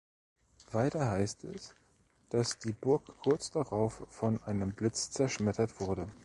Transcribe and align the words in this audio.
Weiter 0.71 1.11
heißt 1.11 1.43
es, 1.43 1.75
dass 2.29 2.57
die 2.57 2.73
Burg 2.73 3.03
kurz 3.21 3.51
darauf 3.51 4.01
von 4.09 4.41
einem 4.45 4.73
Blitz 4.73 5.11
zerschmettert 5.11 5.79
wurde. 5.79 6.07